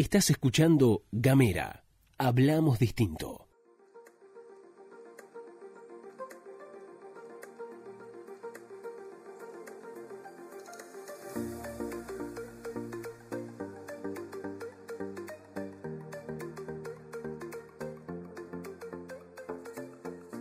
Estás 0.00 0.30
escuchando 0.30 1.04
Gamera. 1.12 1.84
Hablamos 2.16 2.78
distinto. 2.78 3.46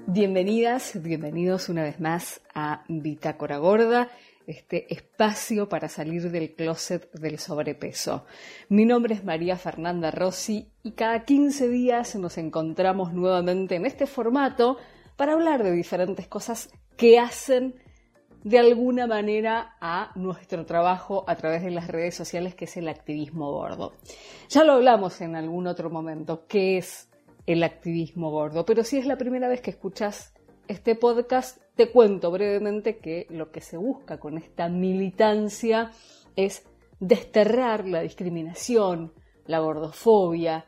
Bienvenidas, 0.07 0.93
bienvenidos 1.03 1.67
una 1.67 1.83
vez 1.83 1.99
más 1.99 2.39
a 2.55 2.85
Bitácora 2.87 3.57
Gorda, 3.57 4.09
este 4.49 4.91
espacio 4.93 5.69
para 5.69 5.87
salir 5.89 6.31
del 6.31 6.55
closet 6.55 7.11
del 7.13 7.37
sobrepeso. 7.37 8.25
Mi 8.67 8.85
nombre 8.85 9.13
es 9.13 9.23
María 9.23 9.57
Fernanda 9.57 10.11
Rossi 10.11 10.71
y 10.83 10.91
cada 10.91 11.23
15 11.23 11.69
días 11.69 12.15
nos 12.15 12.37
encontramos 12.37 13.13
nuevamente 13.13 13.75
en 13.75 13.85
este 13.85 14.07
formato 14.07 14.77
para 15.15 15.33
hablar 15.33 15.63
de 15.63 15.71
diferentes 15.71 16.27
cosas 16.27 16.69
que 16.97 17.19
hacen 17.19 17.75
de 18.43 18.57
alguna 18.57 19.05
manera 19.05 19.75
a 19.81 20.11
nuestro 20.15 20.65
trabajo 20.65 21.25
a 21.27 21.35
través 21.35 21.61
de 21.61 21.71
las 21.71 21.87
redes 21.87 22.15
sociales, 22.15 22.55
que 22.55 22.65
es 22.65 22.77
el 22.77 22.87
activismo 22.87 23.51
gordo. 23.51 23.93
Ya 24.49 24.63
lo 24.63 24.73
hablamos 24.73 25.19
en 25.21 25.35
algún 25.35 25.67
otro 25.67 25.89
momento, 25.89 26.45
qué 26.47 26.77
es 26.77 27.09
el 27.45 27.63
activismo 27.63 28.31
gordo. 28.31 28.65
Pero 28.65 28.83
si 28.83 28.97
es 28.97 29.05
la 29.05 29.17
primera 29.17 29.47
vez 29.47 29.61
que 29.61 29.71
escuchas 29.71 30.33
este 30.69 30.93
podcast, 30.93 31.57
te 31.75 31.91
cuento 31.91 32.29
brevemente 32.29 32.99
que 32.99 33.25
lo 33.31 33.51
que 33.51 33.59
se 33.59 33.75
busca 33.75 34.19
con 34.19 34.37
esta 34.37 34.69
militancia 34.69 35.91
es 36.35 36.63
desterrar 36.99 37.87
la 37.87 38.01
discriminación, 38.01 39.11
la 39.47 39.59
gordofobia 39.59 40.67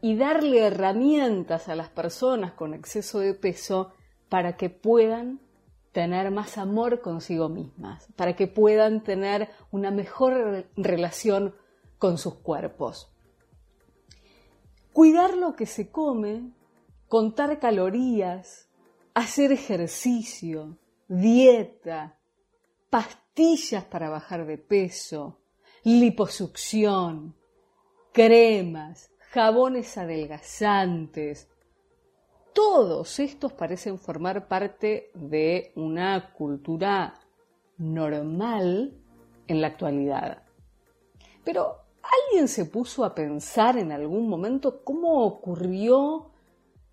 y 0.00 0.16
darle 0.16 0.60
herramientas 0.60 1.68
a 1.68 1.74
las 1.74 1.88
personas 1.88 2.52
con 2.52 2.72
exceso 2.72 3.18
de 3.18 3.34
peso 3.34 3.92
para 4.28 4.56
que 4.56 4.70
puedan 4.70 5.40
tener 5.90 6.30
más 6.30 6.56
amor 6.56 7.00
consigo 7.00 7.48
mismas, 7.48 8.06
para 8.14 8.36
que 8.36 8.46
puedan 8.46 9.02
tener 9.02 9.48
una 9.72 9.90
mejor 9.90 10.68
relación 10.76 11.56
con 11.98 12.16
sus 12.16 12.34
cuerpos. 12.34 13.12
Cuidar 14.92 15.36
lo 15.36 15.56
que 15.56 15.66
se 15.66 15.90
come, 15.90 16.52
contar 17.08 17.58
calorías, 17.58 18.67
hacer 19.18 19.52
ejercicio, 19.52 20.78
dieta, 21.08 22.18
pastillas 22.90 23.84
para 23.84 24.08
bajar 24.08 24.46
de 24.46 24.58
peso, 24.58 25.40
liposucción, 25.84 27.36
cremas, 28.12 29.10
jabones 29.30 29.96
adelgazantes. 29.98 31.48
Todos 32.52 33.18
estos 33.18 33.52
parecen 33.52 33.98
formar 33.98 34.48
parte 34.48 35.10
de 35.14 35.72
una 35.76 36.32
cultura 36.32 37.14
normal 37.76 39.00
en 39.46 39.60
la 39.60 39.68
actualidad. 39.68 40.42
Pero 41.44 41.88
¿Alguien 42.28 42.48
se 42.48 42.64
puso 42.64 43.04
a 43.04 43.14
pensar 43.14 43.76
en 43.76 43.92
algún 43.92 44.28
momento 44.28 44.82
cómo 44.82 45.24
ocurrió 45.24 46.30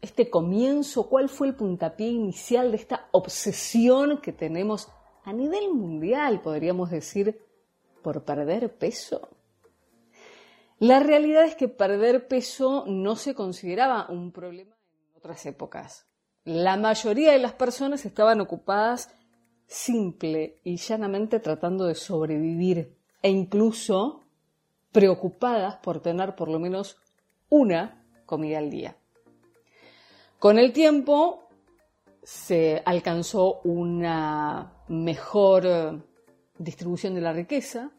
este 0.02 0.30
comienzo? 0.30 1.10
¿Cuál 1.10 1.30
fue 1.30 1.48
el 1.48 1.56
puntapié 1.56 2.08
inicial 2.08 2.72
de 2.72 2.78
esta 2.78 3.08
obsesión 3.12 4.22
que 4.22 4.32
tenemos 4.32 4.90
a 5.24 5.34
nivel 5.34 5.74
mundial, 5.74 6.42
podríamos 6.42 6.92
decir, 6.92 7.42
por 8.02 8.24
perder 8.24 8.78
peso? 8.78 9.30
La 10.80 11.00
realidad 11.00 11.46
es 11.46 11.56
que 11.56 11.68
perder 11.68 12.28
peso 12.28 12.84
no 12.88 13.16
se 13.16 13.34
consideraba 13.34 14.08
un 14.10 14.32
problema 14.32 14.76
en 15.10 15.18
otras 15.18 15.46
épocas. 15.46 16.06
La 16.44 16.78
mayoría 16.78 17.32
de 17.32 17.40
las 17.40 17.54
personas 17.54 18.06
estaban 18.06 18.42
ocupadas 18.42 19.10
simple 19.68 20.60
y 20.64 20.78
llanamente 20.78 21.40
tratando 21.40 21.86
de 21.86 21.96
sobrevivir 21.96 22.96
e 23.22 23.30
incluso 23.30 24.24
preocupadas 24.92 25.78
por 25.78 26.02
tener 26.02 26.36
por 26.36 26.50
lo 26.50 26.60
menos 26.60 26.98
una 27.50 28.06
comida 28.26 28.60
al 28.60 28.70
día. 28.70 28.98
Con 30.40 30.60
el 30.60 30.74
tiempo 30.74 31.48
se 32.24 32.82
alcanzó 32.86 33.62
una 33.64 34.84
mejor 34.88 35.64
eh, 35.66 36.02
distribución 36.58 37.16
de 37.16 37.22
la 37.22 37.34
riqueza. 37.34 37.92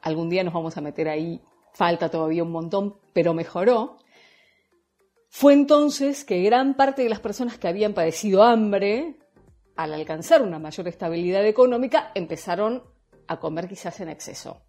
Algún 0.00 0.28
día 0.28 0.42
nos 0.42 0.54
vamos 0.54 0.76
a 0.76 0.80
meter 0.80 1.08
ahí, 1.08 1.40
falta 1.72 2.10
todavía 2.10 2.42
un 2.42 2.50
montón, 2.50 2.98
pero 3.12 3.34
mejoró. 3.34 3.98
Fue 5.28 5.52
entonces 5.52 6.24
que 6.24 6.42
gran 6.42 6.74
parte 6.74 7.02
de 7.02 7.08
las 7.08 7.20
personas 7.20 7.56
que 7.56 7.68
habían 7.68 7.94
padecido 7.94 8.42
hambre, 8.42 9.18
al 9.76 9.94
alcanzar 9.94 10.42
una 10.42 10.58
mayor 10.58 10.88
estabilidad 10.88 11.46
económica, 11.46 12.10
empezaron 12.14 12.82
a 13.28 13.38
comer 13.38 13.68
quizás 13.68 14.00
en 14.00 14.08
exceso. 14.08 14.62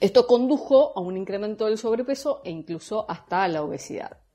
Esto 0.00 0.26
condujo 0.26 0.92
a 0.96 1.00
un 1.00 1.16
incremento 1.16 1.66
del 1.66 1.78
sobrepeso 1.78 2.40
e 2.44 2.50
incluso 2.50 3.08
hasta 3.08 3.46
la 3.48 3.62
obesidad. 3.62 4.25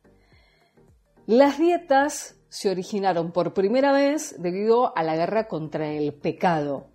Las 1.31 1.57
dietas 1.57 2.35
se 2.49 2.69
originaron 2.69 3.31
por 3.31 3.53
primera 3.53 3.93
vez 3.93 4.35
debido 4.37 4.93
a 4.97 5.01
la 5.01 5.15
guerra 5.15 5.47
contra 5.47 5.89
el 5.89 6.13
pecado. 6.13 6.89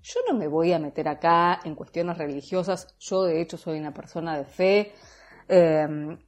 Yo 0.00 0.20
no 0.26 0.34
me 0.34 0.48
voy 0.48 0.72
a 0.72 0.78
meter 0.78 1.08
acá 1.08 1.60
en 1.62 1.74
cuestiones 1.74 2.16
religiosas, 2.16 2.96
yo 2.98 3.24
de 3.24 3.42
hecho 3.42 3.58
soy 3.58 3.78
una 3.78 3.92
persona 3.92 4.38
de 4.38 4.46
fe, 4.46 4.94
em, 5.46 6.18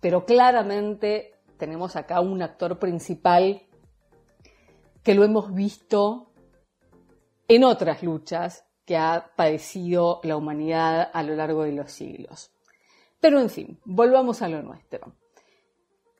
pero 0.00 0.24
claramente 0.24 1.34
tenemos 1.58 1.96
acá 1.96 2.20
un 2.20 2.40
actor 2.40 2.78
principal 2.78 3.60
que 5.02 5.14
lo 5.14 5.24
hemos 5.24 5.52
visto 5.52 6.32
en 7.46 7.62
otras 7.62 8.02
luchas 8.02 8.64
que 8.86 8.96
ha 8.96 9.32
padecido 9.36 10.20
la 10.22 10.38
humanidad 10.38 11.10
a 11.12 11.22
lo 11.24 11.36
largo 11.36 11.64
de 11.64 11.72
los 11.72 11.92
siglos. 11.92 12.54
Pero 13.20 13.38
en 13.38 13.50
fin, 13.50 13.78
volvamos 13.84 14.40
a 14.40 14.48
lo 14.48 14.62
nuestro. 14.62 15.12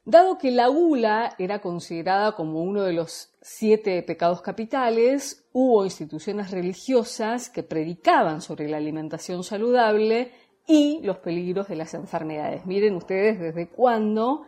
Dado 0.04 0.36
que 0.36 0.50
la 0.50 0.66
gula 0.66 1.36
era 1.38 1.60
considerada 1.60 2.34
como 2.34 2.60
uno 2.62 2.82
de 2.82 2.92
los 2.92 3.30
siete 3.40 4.02
pecados 4.02 4.42
capitales, 4.42 5.46
hubo 5.52 5.84
instituciones 5.84 6.50
religiosas 6.50 7.48
que 7.48 7.62
predicaban 7.62 8.40
sobre 8.40 8.68
la 8.68 8.78
alimentación 8.78 9.44
saludable 9.44 10.32
y 10.66 10.98
los 11.02 11.18
peligros 11.18 11.68
de 11.68 11.76
las 11.76 11.94
enfermedades. 11.94 12.66
Miren 12.66 12.96
ustedes 12.96 13.38
desde 13.38 13.68
cuándo 13.68 14.42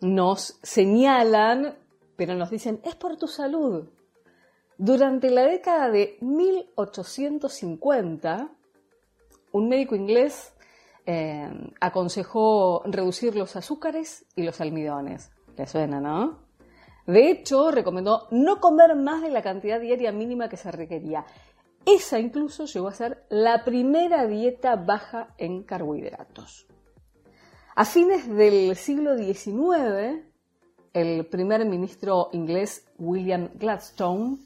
nos 0.00 0.58
señalan, 0.62 1.76
pero 2.16 2.34
nos 2.34 2.48
dicen, 2.48 2.80
es 2.82 2.94
por 2.94 3.18
tu 3.18 3.26
salud, 3.26 3.90
durante 4.78 5.30
la 5.30 5.44
década 5.44 5.90
de 5.90 6.16
1850, 6.20 8.50
un 9.52 9.68
médico 9.68 9.94
inglés 9.94 10.54
eh, 11.06 11.48
aconsejó 11.80 12.82
reducir 12.84 13.36
los 13.36 13.54
azúcares 13.56 14.26
y 14.34 14.42
los 14.42 14.60
almidones. 14.60 15.30
¿Le 15.56 15.66
suena, 15.66 16.00
no? 16.00 16.46
De 17.06 17.30
hecho, 17.30 17.70
recomendó 17.70 18.26
no 18.32 18.60
comer 18.60 18.96
más 18.96 19.22
de 19.22 19.30
la 19.30 19.42
cantidad 19.42 19.80
diaria 19.80 20.10
mínima 20.10 20.48
que 20.48 20.56
se 20.56 20.72
requería. 20.72 21.24
Esa 21.84 22.18
incluso 22.18 22.64
llegó 22.64 22.88
a 22.88 22.94
ser 22.94 23.24
la 23.28 23.64
primera 23.64 24.26
dieta 24.26 24.74
baja 24.74 25.28
en 25.38 25.62
carbohidratos. 25.62 26.66
A 27.76 27.84
fines 27.84 28.28
del 28.28 28.74
siglo 28.74 29.16
XIX, 29.16 30.24
el 30.92 31.26
primer 31.26 31.64
ministro 31.64 32.30
inglés 32.32 32.88
William 32.98 33.50
Gladstone 33.54 34.38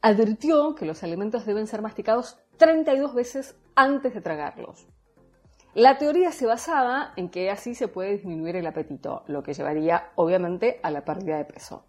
advirtió 0.00 0.74
que 0.74 0.86
los 0.86 1.02
alimentos 1.02 1.44
deben 1.44 1.66
ser 1.66 1.82
masticados 1.82 2.38
32 2.56 3.14
veces 3.14 3.54
antes 3.74 4.14
de 4.14 4.22
tragarlos. 4.22 4.86
La 5.78 5.96
teoría 5.96 6.32
se 6.32 6.44
basaba 6.44 7.12
en 7.14 7.28
que 7.28 7.52
así 7.52 7.76
se 7.76 7.86
puede 7.86 8.14
disminuir 8.14 8.56
el 8.56 8.66
apetito, 8.66 9.22
lo 9.28 9.44
que 9.44 9.54
llevaría 9.54 10.10
obviamente 10.16 10.80
a 10.82 10.90
la 10.90 11.04
pérdida 11.04 11.36
de 11.36 11.44
peso. 11.44 11.84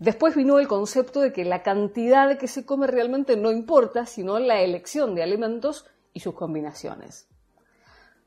Después 0.00 0.34
vino 0.34 0.58
el 0.58 0.66
concepto 0.66 1.20
de 1.20 1.32
que 1.32 1.44
la 1.44 1.62
cantidad 1.62 2.36
que 2.36 2.48
se 2.48 2.66
come 2.66 2.88
realmente 2.88 3.36
no 3.36 3.52
importa, 3.52 4.06
sino 4.06 4.40
la 4.40 4.60
elección 4.60 5.14
de 5.14 5.22
alimentos 5.22 5.86
y 6.14 6.18
sus 6.18 6.34
combinaciones. 6.34 7.28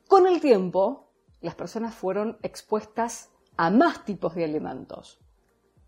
Con 0.08 0.28
el 0.28 0.40
tiempo, 0.40 1.12
las 1.42 1.56
personas 1.56 1.94
fueron 1.94 2.38
expuestas 2.42 3.32
a 3.58 3.72
más 3.72 4.06
tipos 4.06 4.34
de 4.34 4.46
alimentos. 4.46 5.20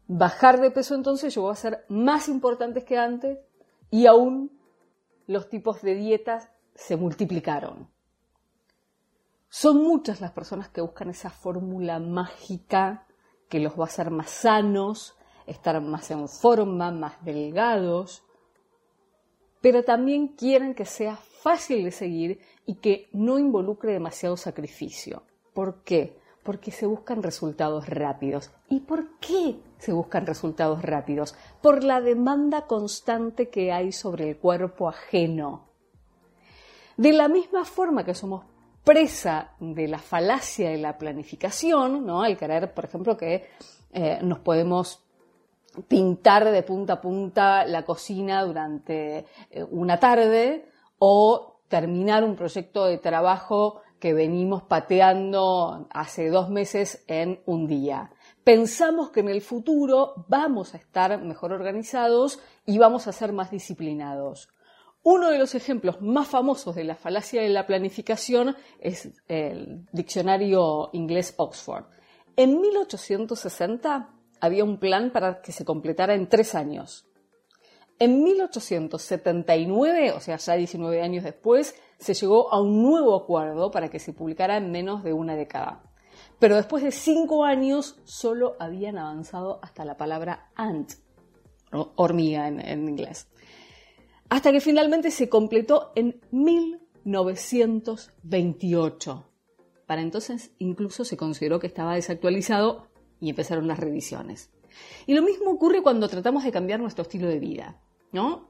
Bajar 0.07 0.59
de 0.59 0.69
peso 0.69 0.95
entonces 0.95 1.33
llegó 1.33 1.49
a 1.49 1.55
ser 1.55 1.85
más 1.88 2.27
importante 2.27 2.83
que 2.83 2.97
antes 2.97 3.39
y 3.89 4.07
aún 4.07 4.51
los 5.27 5.47
tipos 5.47 5.81
de 5.81 5.95
dietas 5.95 6.49
se 6.75 6.97
multiplicaron. 6.97 7.88
Son 9.53 9.83
muchas 9.83 10.21
las 10.21 10.31
personas 10.31 10.69
que 10.69 10.80
buscan 10.80 11.09
esa 11.09 11.30
fórmula 11.30 12.00
mágica 12.00 13.06
que 13.50 13.59
los 13.59 13.77
va 13.77 13.83
a 13.83 13.88
hacer 13.88 14.09
más 14.09 14.30
sanos, 14.30 15.18
estar 15.45 15.81
más 15.81 16.09
en 16.09 16.30
forma, 16.30 16.89
más 16.92 17.21
delgados. 17.25 18.24
pero 19.59 19.83
también 19.83 20.30
quieren 20.30 20.74
que 20.74 20.86
sea 20.86 21.18
fácil 21.18 21.83
de 21.83 21.92
seguir 21.92 22.39
y 22.65 22.75
que 22.75 23.09
no 23.12 23.38
involucre 23.38 23.92
demasiado 23.92 24.38
sacrificio. 24.38 25.24
¿Por 25.53 25.83
qué? 25.83 26.18
Porque 26.44 26.71
se 26.71 26.86
buscan 26.88 27.21
resultados 27.21 27.89
rápidos. 27.89 28.51
¿Y 28.69 28.80
por 28.80 29.19
qué 29.19 29.59
se 29.77 29.92
buscan 29.92 30.25
resultados 30.25 30.81
rápidos? 30.81 31.36
Por 31.62 31.83
la 31.83 32.00
demanda 32.00 32.68
constante 32.68 33.50
que 33.50 33.74
hay 33.74 33.92
sobre 33.92 34.30
el 34.30 34.38
cuerpo 34.38 34.88
ajeno. 34.88 35.68
De 36.95 37.12
la 37.12 37.27
misma 37.27 37.65
forma 37.65 38.06
que 38.06 38.15
somos 38.15 38.45
presa 38.83 39.51
de 39.60 39.88
la 39.88 40.00
falacia 40.00 40.69
de 40.69 40.78
la 40.78 40.98
planificación, 40.98 42.06
¿no? 42.06 42.22
Al 42.24 42.38
creer, 42.38 42.74
por 42.74 42.86
ejemplo, 42.86 43.16
que 43.16 43.48
eh, 43.94 44.19
nos 44.22 44.39
podemos 44.39 45.04
pintar 45.88 46.51
de 46.51 46.63
punta 46.63 46.94
a 46.94 47.01
punta 47.01 47.66
la 47.66 47.83
cocina 47.83 48.44
durante 48.44 49.25
eh, 49.50 49.63
una 49.69 50.00
tarde 50.00 50.69
o 51.00 51.60
terminar 51.68 52.24
un 52.24 52.36
proyecto 52.36 52.86
de 52.86 52.98
trabajo 52.98 53.81
que 54.00 54.13
venimos 54.13 54.63
pateando 54.63 55.88
hace 55.92 56.30
dos 56.30 56.50
meses 56.50 57.04
en 57.07 57.39
un 57.45 57.68
día. 57.68 58.12
Pensamos 58.44 59.12
que 59.12 59.19
en 59.19 59.30
el 59.30 59.42
futuro 59.42 60.25
vamos 60.27 60.74
a 60.74 60.77
estar 60.77 61.22
mejor 61.22 61.54
organizados 61.54 62.39
y 62.66 62.80
vamos 62.80 63.07
a 63.07 63.12
ser 63.12 63.31
más 63.31 63.51
disciplinados. 63.51 64.50
Uno 65.03 65.31
de 65.31 65.39
los 65.39 65.56
ejemplos 65.56 66.00
más 66.01 66.27
famosos 66.27 66.75
de 66.75 66.83
la 66.83 66.95
falacia 66.95 67.42
de 67.42 67.50
la 67.50 67.65
planificación 67.65 68.56
es 68.80 69.09
el 69.27 69.88
diccionario 69.92 70.92
inglés 70.94 71.33
Oxford. 71.38 71.86
En 72.36 72.62
1860 72.62 74.09
había 74.39 74.63
un 74.63 74.80
plan 74.80 75.12
para 75.12 75.42
que 75.42 75.51
se 75.51 75.65
completara 75.65 76.13
en 76.13 76.30
tres 76.30 76.53
años. 76.53 77.07
En 77.98 78.24
1879, 78.24 80.12
o 80.12 80.19
sea, 80.19 80.38
ya 80.38 80.53
19 80.53 81.01
años 81.01 81.24
después, 81.24 81.75
se 81.98 82.13
llegó 82.13 82.51
a 82.53 82.59
un 82.62 82.81
nuevo 82.83 83.15
acuerdo 83.15 83.71
para 83.71 83.89
que 83.89 84.00
se 84.00 84.13
publicara 84.13 84.57
en 84.57 84.71
menos 84.71 85.03
de 85.03 85.13
una 85.13 85.36
década. 85.36 85.83
Pero 86.39 86.56
después 86.56 86.83
de 86.83 86.92
cinco 86.92 87.44
años 87.44 88.00
solo 88.03 88.56
habían 88.59 88.98
avanzado 88.98 89.59
hasta 89.63 89.86
la 89.86 89.98
palabra 89.98 90.51
ant, 90.56 90.94
hormiga 91.71 92.48
en, 92.48 92.59
en 92.59 92.89
inglés. 92.89 93.27
Hasta 94.31 94.51
que 94.54 94.62
finalmente 94.62 95.12
se 95.12 95.28
completó 95.28 95.92
en 95.94 96.22
1928. 96.31 99.28
Para 99.86 100.01
entonces 100.01 100.54
incluso 100.57 101.04
se 101.04 101.18
consideró 101.18 101.60
que 101.60 101.68
estaba 101.68 101.95
desactualizado 101.95 102.88
y 103.19 103.31
empezaron 103.31 103.68
las 103.68 103.78
revisiones. 103.78 104.50
Y 105.06 105.16
lo 105.16 105.22
mismo 105.22 105.51
ocurre 105.51 105.83
cuando 105.83 106.07
tratamos 106.07 106.45
de 106.45 106.54
cambiar 106.54 106.80
nuestro 106.80 107.01
estilo 107.01 107.28
de 107.28 107.39
vida, 107.39 107.81
¿no? 108.13 108.50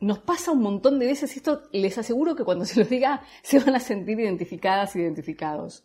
Nos 0.00 0.20
pasa 0.20 0.52
un 0.52 0.62
montón 0.62 0.98
de 0.98 1.04
veces, 1.04 1.36
esto 1.36 1.64
les 1.72 1.98
aseguro 1.98 2.34
que 2.34 2.44
cuando 2.44 2.64
se 2.64 2.80
los 2.80 2.88
diga 2.88 3.22
se 3.42 3.58
van 3.58 3.74
a 3.74 3.80
sentir 3.80 4.18
identificadas, 4.18 4.96
identificados. 4.96 5.84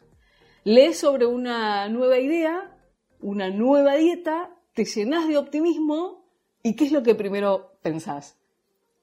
Lees 0.64 1.00
sobre 1.00 1.26
una 1.26 1.90
nueva 1.90 2.18
idea, 2.18 2.78
una 3.20 3.50
nueva 3.50 3.96
dieta, 3.96 4.56
te 4.74 4.86
llenas 4.86 5.28
de 5.28 5.36
optimismo 5.36 6.30
y 6.64 6.78
¿qué 6.78 6.86
es 6.86 6.94
lo 6.94 7.04
que 7.04 7.14
primero 7.14 7.78
pensás? 7.82 8.38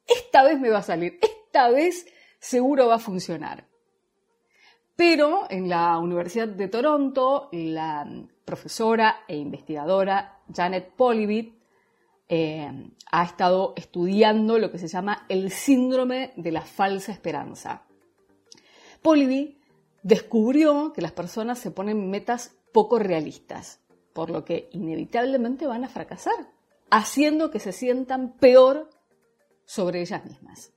Esta 0.07 0.43
vez 0.45 0.59
me 0.59 0.71
va 0.71 0.79
a 0.79 0.83
salir, 0.83 1.19
esta 1.23 1.71
vez 1.71 2.07
seguro 2.39 2.89
va 2.89 2.97
a 2.97 2.99
funcionar. 2.99 3.67
Pero 4.97 5.47
en 5.49 5.69
la 5.69 5.97
Universidad 5.99 6.49
de 6.49 6.69
Toronto, 6.69 7.49
la 7.53 8.07
profesora 8.45 9.25
e 9.27 9.37
investigadora 9.37 10.41
Janet 10.53 10.93
Polivit 10.95 11.55
eh, 12.29 12.71
ha 13.11 13.25
estado 13.25 13.73
estudiando 13.77 14.59
lo 14.59 14.71
que 14.71 14.79
se 14.79 14.89
llama 14.89 15.25
el 15.29 15.51
síndrome 15.51 16.33
de 16.37 16.53
la 16.53 16.63
falsa 16.63 17.13
esperanza. 17.13 17.83
Polivit 19.03 19.59
descubrió 20.03 20.93
que 20.93 21.03
las 21.03 21.13
personas 21.13 21.59
se 21.59 21.71
ponen 21.71 22.11
metas 22.11 22.55
poco 22.73 22.99
realistas, 22.99 23.81
por 24.13 24.31
lo 24.31 24.45
que 24.45 24.69
inevitablemente 24.73 25.67
van 25.67 25.85
a 25.85 25.89
fracasar, 25.89 26.51
haciendo 26.91 27.51
que 27.51 27.59
se 27.59 27.73
sientan 27.73 28.35
peor 28.39 28.91
sobre 29.71 30.01
ellas 30.01 30.25
mismas. 30.25 30.73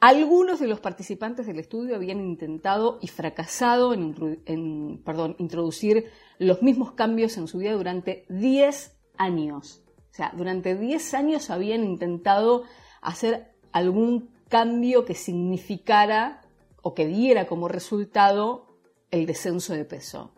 Algunos 0.00 0.60
de 0.60 0.66
los 0.66 0.80
participantes 0.80 1.46
del 1.46 1.58
estudio 1.58 1.96
habían 1.96 2.20
intentado 2.20 2.98
y 3.00 3.08
fracasado 3.08 3.94
en, 3.94 5.02
introducir 5.38 6.10
los 6.38 6.60
mismos 6.60 6.92
cambios 6.92 7.38
en 7.38 7.48
su 7.48 7.56
vida 7.56 7.72
durante 7.72 8.26
10 8.28 8.98
años. 9.16 9.82
O 10.10 10.14
sea, 10.14 10.30
durante 10.36 10.76
10 10.76 11.14
años 11.14 11.48
habían 11.48 11.84
intentado 11.84 12.64
hacer 13.00 13.54
algún 13.72 14.28
cambio 14.50 15.06
que 15.06 15.14
significara 15.14 16.42
o 16.82 16.92
que 16.92 17.06
diera 17.06 17.46
como 17.46 17.66
resultado 17.66 18.76
el 19.10 19.24
descenso 19.24 19.72
de 19.72 19.86
peso. 19.86 20.34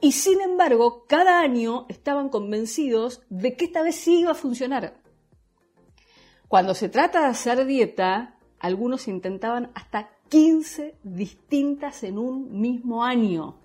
Y 0.00 0.12
sin 0.12 0.40
embargo, 0.40 1.04
cada 1.06 1.40
año 1.40 1.84
estaban 1.90 2.30
convencidos 2.30 3.20
de 3.28 3.56
que 3.56 3.66
esta 3.66 3.82
vez 3.82 3.96
sí 3.96 4.20
iba 4.20 4.30
a 4.30 4.34
funcionar. 4.34 4.99
Cuando 6.50 6.74
se 6.74 6.88
trata 6.88 7.20
de 7.20 7.26
hacer 7.26 7.64
dieta, 7.64 8.34
algunos 8.58 9.06
intentaban 9.06 9.70
hasta 9.72 10.10
15 10.30 10.96
distintas 11.04 12.02
en 12.02 12.18
un 12.18 12.60
mismo 12.60 13.04
año. 13.04 13.60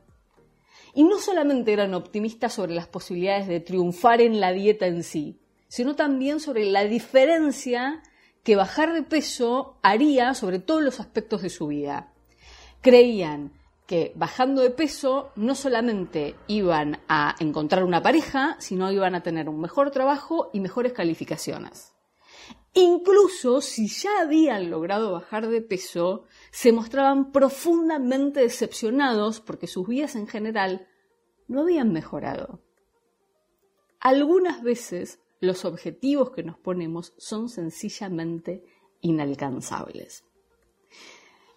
Y 0.94 1.04
no 1.04 1.18
solamente 1.18 1.74
eran 1.74 1.96
optimistas 1.96 2.54
sobre 2.54 2.76
las 2.76 2.86
posibilidades 2.86 3.48
de 3.48 3.60
triunfar 3.60 4.22
en 4.22 4.40
la 4.40 4.52
dieta 4.52 4.86
en 4.86 5.02
sí, 5.02 5.40
sino 5.68 5.96
también 5.96 6.40
sobre 6.40 6.66
la 6.66 6.84
diferencia 6.84 8.04
que 8.44 8.56
bajar 8.56 8.94
de 8.94 9.02
peso 9.02 9.80
haría 9.82 10.36
sobre 10.36 10.60
todos 10.60 10.84
los 10.84 11.00
aspectos 11.00 11.42
de 11.42 11.50
su 11.50 11.66
vida. 11.66 12.14
Creían 12.82 13.52
que 13.88 14.12
bajando 14.14 14.62
de 14.62 14.70
peso 14.70 15.32
no 15.36 15.56
solamente 15.56 16.36
iban 16.46 17.00
a 17.08 17.36
encontrar 17.40 17.84
una 17.84 18.04
pareja, 18.04 18.58
sino 18.60 18.92
iban 18.92 19.16
a 19.16 19.24
tener 19.24 19.50
un 19.50 19.60
mejor 19.60 19.90
trabajo 19.90 20.52
y 20.54 20.60
mejores 20.60 20.94
calificaciones. 20.94 21.95
Incluso 22.78 23.62
si 23.62 23.88
ya 23.88 24.20
habían 24.20 24.70
logrado 24.70 25.14
bajar 25.14 25.48
de 25.48 25.62
peso, 25.62 26.26
se 26.52 26.74
mostraban 26.74 27.32
profundamente 27.32 28.42
decepcionados 28.42 29.40
porque 29.40 29.66
sus 29.66 29.88
vidas 29.88 30.16
en 30.16 30.28
general 30.28 30.86
no 31.48 31.62
habían 31.62 31.94
mejorado. 31.94 32.62
Algunas 34.02 34.62
veces 34.62 35.20
los 35.40 35.64
objetivos 35.64 36.32
que 36.32 36.44
nos 36.44 36.58
ponemos 36.58 37.14
son 37.18 37.48
sencillamente 37.48 38.66
inalcanzables. 39.00 40.26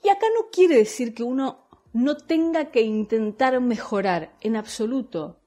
Y 0.05 0.11
acá 0.11 0.27
no 0.37 0.51
quiere 0.53 0.77
decir 0.77 1.15
que 1.15 1.25
uno 1.25 1.67
no 1.93 2.17
tenga 2.17 2.71
que 2.71 2.83
intentar 2.83 3.61
mejorar 3.61 4.37
en 4.41 4.55
absoluto, 4.55 5.41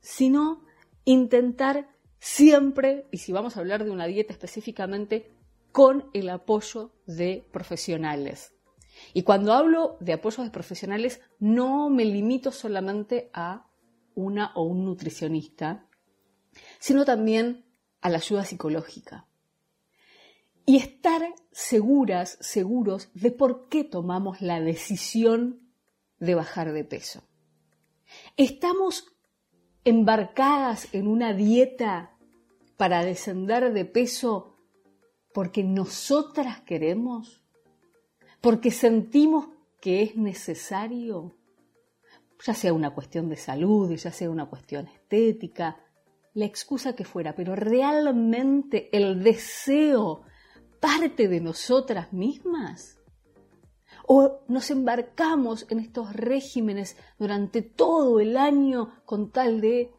sino 0.00 0.64
intentar 1.04 1.94
siempre, 2.20 3.06
y 3.10 3.18
si 3.18 3.32
vamos 3.32 3.56
a 3.56 3.60
hablar 3.60 3.84
de 3.84 3.90
una 3.90 4.06
dieta 4.06 4.32
específicamente, 4.32 5.32
con 5.72 6.10
el 6.12 6.28
apoyo 6.28 6.92
de 7.06 7.46
profesionales. 7.52 8.52
Y 9.14 9.22
cuando 9.22 9.52
hablo 9.52 9.96
de 10.00 10.12
apoyo 10.12 10.44
de 10.44 10.50
profesionales, 10.50 11.20
no 11.38 11.88
me 11.90 12.04
limito 12.04 12.52
solamente 12.52 13.30
a 13.32 13.70
una 14.14 14.52
o 14.54 14.62
un 14.64 14.84
nutricionista, 14.84 15.88
sino 16.78 17.04
también 17.04 17.64
a 18.00 18.10
la 18.10 18.18
ayuda 18.18 18.44
psicológica. 18.44 19.26
Y 20.66 20.76
estar 20.76 21.22
seguras, 21.50 22.36
seguros 22.40 23.08
de 23.14 23.30
por 23.30 23.68
qué 23.68 23.84
tomamos 23.84 24.40
la 24.40 24.60
decisión 24.60 25.72
de 26.18 26.34
bajar 26.34 26.72
de 26.72 26.84
peso. 26.84 27.22
¿Estamos 28.36 29.06
embarcadas 29.84 30.92
en 30.94 31.06
una 31.06 31.32
dieta 31.32 32.16
para 32.76 33.04
descender 33.04 33.72
de 33.72 33.84
peso 33.84 34.56
porque 35.32 35.62
nosotras 35.62 36.60
queremos, 36.60 37.42
porque 38.40 38.70
sentimos 38.70 39.48
que 39.80 40.02
es 40.02 40.16
necesario, 40.16 41.36
ya 42.44 42.54
sea 42.54 42.72
una 42.72 42.94
cuestión 42.94 43.28
de 43.28 43.36
salud, 43.36 43.94
ya 43.94 44.12
sea 44.12 44.30
una 44.30 44.46
cuestión 44.46 44.88
estética, 44.88 45.78
la 46.34 46.44
excusa 46.44 46.94
que 46.94 47.04
fuera, 47.04 47.34
pero 47.34 47.56
realmente 47.56 48.88
el 48.96 49.22
deseo 49.22 50.22
parte 50.80 51.28
de 51.28 51.40
nosotras 51.40 52.12
mismas. 52.12 52.99
O 54.12 54.40
nos 54.48 54.70
embarcamos 54.72 55.66
en 55.70 55.78
estos 55.78 56.12
regímenes 56.14 56.96
durante 57.18 57.62
todo 57.62 58.18
el 58.18 58.36
año 58.36 58.92
con 59.04 59.30
tal 59.30 59.60
de 59.60 59.92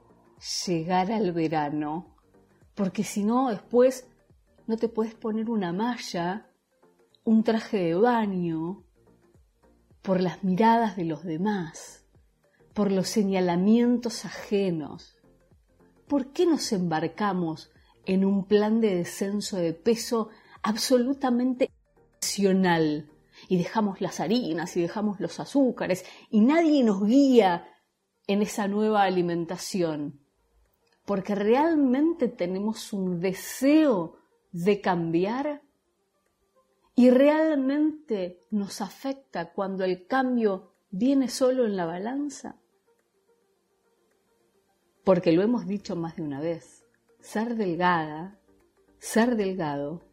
llegar 0.65 1.11
al 1.11 1.31
verano 1.31 2.11
porque 2.81 3.03
si 3.03 3.23
no, 3.23 3.49
después 3.49 4.07
no 4.65 4.75
te 4.75 4.87
puedes 4.87 5.13
poner 5.13 5.51
una 5.51 5.71
malla, 5.71 6.49
un 7.23 7.43
traje 7.43 7.77
de 7.77 7.93
baño, 7.93 8.83
por 10.01 10.19
las 10.19 10.43
miradas 10.43 10.95
de 10.95 11.05
los 11.05 11.23
demás, 11.23 12.07
por 12.73 12.91
los 12.91 13.07
señalamientos 13.07 14.25
ajenos. 14.25 15.17
¿Por 16.07 16.31
qué 16.31 16.47
nos 16.47 16.71
embarcamos 16.71 17.69
en 18.05 18.25
un 18.25 18.45
plan 18.45 18.81
de 18.81 18.95
descenso 18.95 19.57
de 19.57 19.73
peso 19.73 20.29
absolutamente 20.63 21.69
racional 22.19 23.10
y 23.47 23.57
dejamos 23.57 24.01
las 24.01 24.19
harinas 24.19 24.75
y 24.77 24.81
dejamos 24.81 25.19
los 25.19 25.39
azúcares 25.39 26.05
y 26.29 26.41
nadie 26.41 26.83
nos 26.83 27.05
guía 27.05 27.67
en 28.27 28.41
esa 28.41 28.67
nueva 28.67 29.03
alimentación, 29.03 30.21
porque 31.05 31.35
realmente 31.35 32.27
tenemos 32.27 32.93
un 32.93 33.19
deseo 33.19 34.17
de 34.51 34.81
cambiar 34.81 35.61
y 36.95 37.09
realmente 37.09 38.39
nos 38.51 38.81
afecta 38.81 39.53
cuando 39.53 39.83
el 39.83 40.07
cambio 40.07 40.73
viene 40.91 41.29
solo 41.29 41.65
en 41.65 41.75
la 41.75 41.85
balanza. 41.85 42.57
Porque 45.03 45.31
lo 45.31 45.41
hemos 45.41 45.65
dicho 45.65 45.95
más 45.95 46.15
de 46.15 46.21
una 46.21 46.39
vez, 46.39 46.85
ser 47.19 47.55
delgada, 47.55 48.39
ser 48.99 49.35
delgado, 49.35 50.03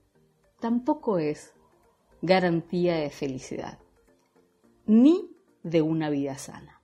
tampoco 0.61 1.19
es 1.19 1.53
garantía 2.23 2.97
de 2.97 3.11
felicidad, 3.11 3.79
ni 4.87 5.37
de 5.63 5.83
una 5.83 6.11
vida 6.11 6.39
sana. 6.39 6.81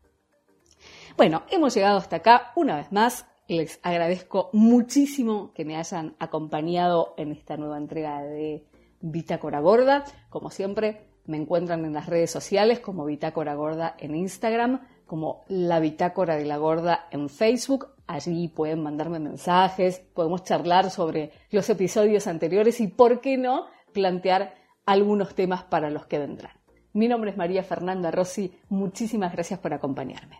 Bueno, 1.16 1.42
hemos 1.50 1.74
llegado 1.74 1.98
hasta 1.98 2.16
acá 2.16 2.52
una 2.56 2.76
vez 2.76 2.90
más. 2.92 3.26
Les 3.46 3.78
agradezco 3.82 4.50
muchísimo 4.52 5.52
que 5.54 5.64
me 5.64 5.76
hayan 5.76 6.16
acompañado 6.18 7.14
en 7.16 7.30
esta 7.30 7.56
nueva 7.56 7.78
entrega 7.78 8.22
de 8.22 8.66
Bitácora 9.00 9.60
Gorda. 9.60 10.04
Como 10.30 10.50
siempre, 10.50 11.06
me 11.26 11.36
encuentran 11.36 11.84
en 11.84 11.92
las 11.92 12.06
redes 12.06 12.30
sociales 12.30 12.80
como 12.80 13.04
Bitácora 13.04 13.54
Gorda 13.54 13.96
en 13.98 14.14
Instagram, 14.14 14.80
como 15.06 15.44
la 15.48 15.78
Bitácora 15.78 16.36
de 16.36 16.46
la 16.46 16.56
Gorda 16.56 17.06
en 17.10 17.28
Facebook. 17.28 17.88
Allí 18.06 18.48
pueden 18.48 18.82
mandarme 18.82 19.18
mensajes, 19.18 20.00
podemos 20.14 20.42
charlar 20.44 20.90
sobre 20.90 21.32
los 21.50 21.68
episodios 21.70 22.26
anteriores 22.26 22.80
y, 22.80 22.88
¿por 22.88 23.20
qué 23.20 23.36
no?, 23.38 23.66
plantear 23.92 24.54
algunos 24.86 25.34
temas 25.34 25.64
para 25.64 25.90
los 25.90 26.06
que 26.06 26.18
vendrán. 26.18 26.52
Mi 26.92 27.08
nombre 27.08 27.30
es 27.30 27.36
María 27.36 27.62
Fernanda 27.64 28.10
Rossi. 28.10 28.52
Muchísimas 28.68 29.32
gracias 29.32 29.58
por 29.60 29.74
acompañarme. 29.74 30.38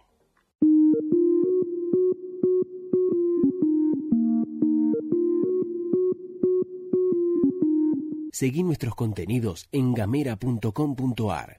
Seguí 8.34 8.64
nuestros 8.64 8.94
contenidos 8.96 9.68
en 9.70 9.94
gamera.com.ar. 9.94 11.52